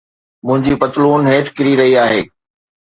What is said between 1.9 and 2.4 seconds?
آهي